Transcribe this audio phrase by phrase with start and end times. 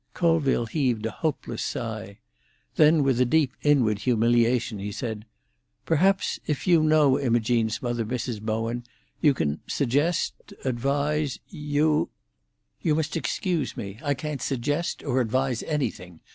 [0.15, 2.17] Colville heaved a hopeless sigh.
[2.73, 5.25] Then with a deep inward humiliation, he said,
[5.85, 8.41] "Perhaps if you know Imogene's mother, Mrs.
[8.41, 8.83] Bowen,
[9.19, 12.09] you can suggest—advise—You—"
[12.81, 16.21] "You must excuse me; I can't suggest or advise anything.